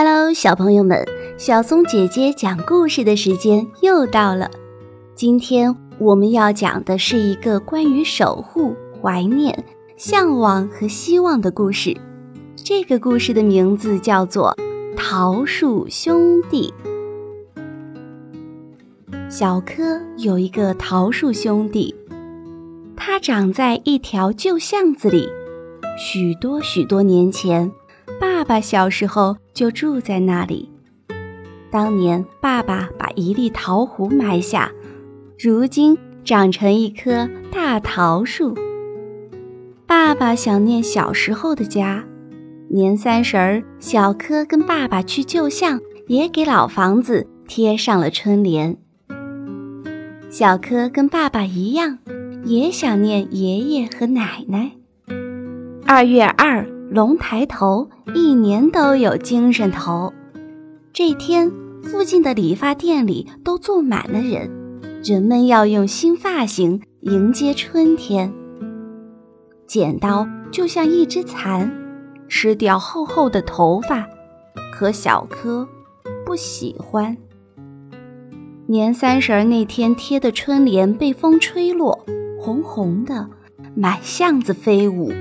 [0.00, 1.04] Hello，小朋友们，
[1.36, 4.48] 小松姐姐讲故事的时间又到了。
[5.16, 9.64] 今天我们要讲的是一个关于守护、怀念、
[9.96, 11.96] 向往和希望的故事。
[12.54, 14.56] 这个故事的名字叫做
[14.96, 16.72] 《桃树兄弟》。
[19.28, 21.92] 小柯有一个桃树兄弟，
[22.96, 25.28] 他长在一条旧巷子里。
[25.98, 27.72] 许多许多年前，
[28.20, 30.70] 爸爸小时候就住在那里。
[31.70, 34.72] 当年，爸爸把一粒桃核埋下，
[35.38, 38.56] 如今长成一棵大桃树。
[39.86, 42.04] 爸爸想念小时候的家。
[42.70, 48.76] 年三十儿，小柯跟爸爸去旧巷，也给老房子贴上了春联。
[50.28, 51.98] 小柯跟爸爸一样，
[52.44, 54.72] 也想念爷爷和奶奶。
[55.86, 60.14] 二月二，龙抬头，一年都有精神头。
[60.90, 64.50] 这天，附近的理发店里都坐满了人，
[65.04, 68.32] 人们要用新发型迎接春天。
[69.66, 71.70] 剪刀就像一只蚕，
[72.26, 74.06] 吃掉厚厚的头发，
[74.72, 75.68] 可小柯
[76.24, 77.14] 不喜欢。
[78.66, 82.06] 年三十儿那天贴的春联被风吹落，
[82.40, 83.28] 红红的，
[83.74, 85.12] 满巷子飞舞。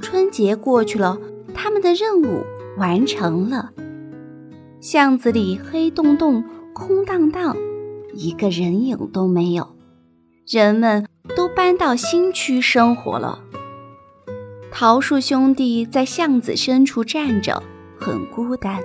[0.00, 1.18] 春节过去了，
[1.54, 2.44] 他们的任务
[2.76, 3.70] 完成了。
[4.80, 7.56] 巷子里黑洞洞、空荡荡，
[8.14, 9.74] 一个人影都没有。
[10.46, 13.40] 人们都搬到新区生活了。
[14.70, 17.62] 桃树兄弟在巷子深处站着，
[17.98, 18.78] 很孤单。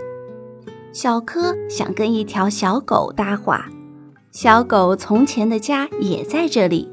[0.94, 3.70] 小柯想跟一条小狗搭话，
[4.32, 6.90] 小狗从前的家也在这里。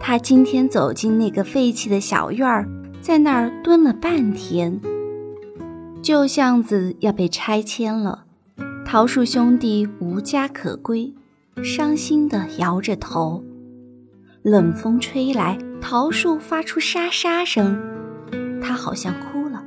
[0.00, 2.68] 他今天走进那个废弃的小院儿。
[3.00, 4.80] 在那儿蹲了半天，
[6.02, 8.24] 旧巷子要被拆迁了，
[8.84, 11.14] 桃树兄弟无家可归，
[11.62, 13.42] 伤心地摇着头。
[14.42, 17.80] 冷风吹来，桃树发出沙沙声，
[18.60, 19.64] 他好像哭了。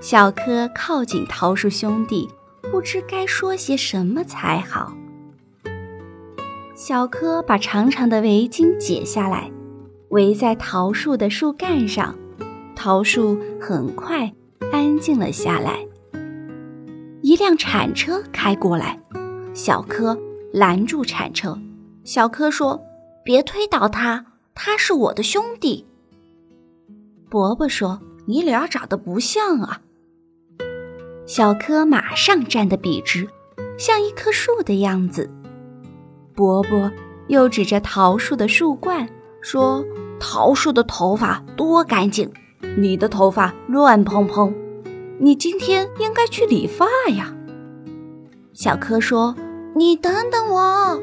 [0.00, 2.28] 小柯靠近桃树兄弟，
[2.70, 4.94] 不知该说些什么才好。
[6.76, 9.50] 小柯把长长的围巾解下来。
[10.14, 12.14] 围在桃树的树干上，
[12.76, 14.32] 桃树很快
[14.70, 15.84] 安静了下来。
[17.20, 18.96] 一辆铲车开过来，
[19.54, 20.16] 小柯
[20.52, 21.58] 拦住铲车。
[22.04, 22.80] 小柯说
[23.24, 24.24] ：“别推倒他，
[24.54, 25.84] 他是我的兄弟。”
[27.28, 29.80] 伯伯说：“你俩长得不像啊。”
[31.26, 33.28] 小柯马上站得笔直，
[33.76, 35.28] 像一棵树的样子。
[36.36, 36.88] 伯伯
[37.26, 39.08] 又指着桃树的树冠
[39.40, 39.84] 说。
[40.26, 42.32] 桃树的头发多干净，
[42.78, 44.54] 你的头发乱蓬蓬，
[45.18, 47.36] 你今天应该去理发呀。
[48.54, 49.36] 小柯说
[49.76, 50.98] ：“你等等我。”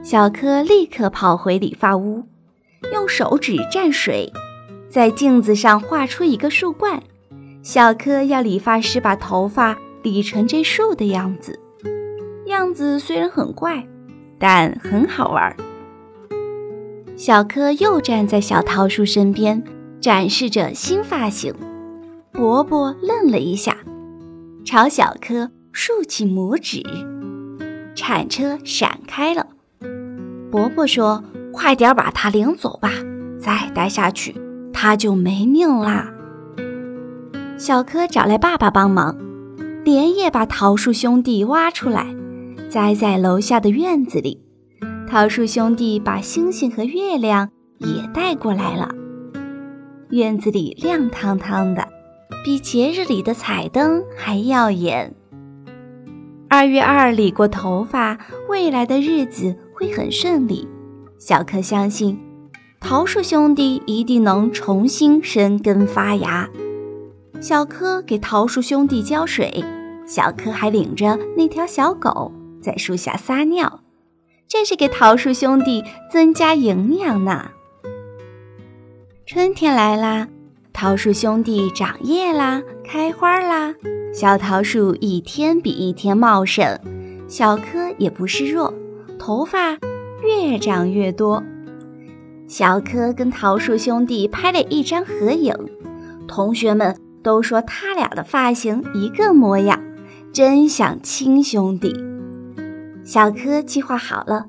[0.00, 2.22] 小柯立刻跑回理发屋，
[2.92, 4.32] 用手指蘸水，
[4.88, 7.02] 在镜子上画出一个树冠。
[7.64, 11.58] 小柯要理发师把头发理成这树的样子，
[12.46, 13.84] 样子虽然很怪，
[14.38, 15.54] 但很好玩。
[17.16, 19.64] 小柯又站在小桃树身边，
[20.02, 21.54] 展示着新发型。
[22.30, 23.78] 伯伯愣了一下，
[24.66, 26.82] 朝小柯竖起拇指。
[27.94, 29.46] 铲车闪开了。
[30.50, 32.90] 伯伯说：“快点把他领走吧，
[33.40, 34.34] 再待下去
[34.70, 36.12] 他就没命啦。”
[37.56, 39.16] 小柯找来爸爸帮忙，
[39.84, 42.14] 连夜把桃树兄弟挖出来，
[42.68, 44.42] 栽在楼下的院子里。
[45.08, 48.92] 桃树兄弟把星星和月亮也带过来了，
[50.10, 51.86] 院子里亮堂堂的，
[52.44, 55.14] 比节日里的彩灯还耀眼。
[56.48, 58.18] 二月二理过头发，
[58.48, 60.66] 未来的日子会很顺利。
[61.18, 62.18] 小柯相信，
[62.80, 66.48] 桃树兄弟一定能重新生根发芽。
[67.40, 69.64] 小柯给桃树兄弟浇水，
[70.04, 73.80] 小柯还领着那条小狗在树下撒尿。
[74.48, 77.50] 这是给桃树兄弟增加营养呢。
[79.26, 80.28] 春天来啦，
[80.72, 83.74] 桃树兄弟长叶啦，开花啦，
[84.14, 86.78] 小桃树一天比一天茂盛，
[87.26, 88.72] 小柯也不示弱，
[89.18, 89.76] 头发
[90.22, 91.42] 越长越多。
[92.46, 95.52] 小柯跟桃树兄弟拍了一张合影，
[96.28, 99.82] 同学们都说他俩的发型一个模样，
[100.32, 102.05] 真像亲兄弟。
[103.06, 104.46] 小柯计划好了，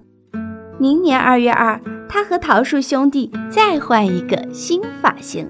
[0.80, 5.48] 明年二月二，他和桃树兄弟再换一个新发型。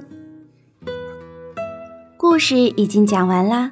[2.18, 3.72] 故事已经讲完啦，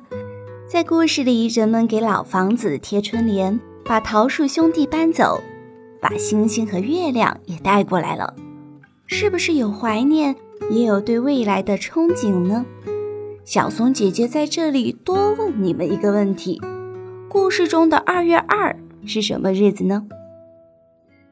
[0.65, 5.41] 在故事里，人们给老房子贴春联，把桃树兄弟搬走，
[5.99, 8.33] 把星星和月亮也带过来了。
[9.05, 10.33] 是不是有怀念，
[10.71, 12.65] 也有对未来的憧憬呢？
[13.43, 16.61] 小松姐姐在这里多问你们一个问题：
[17.27, 18.73] 故事中的二月二
[19.07, 20.05] 是什么日子呢？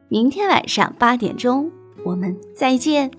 [0.09, 1.71] 明天晚上八点钟，
[2.05, 3.09] 我们再见。